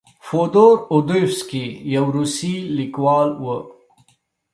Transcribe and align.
فودور 0.25 0.75
اودویفسکي 0.91 1.65
یو 1.93 2.05
روسي 2.15 2.53
لیکوال 2.77 3.29
و. 3.43 3.45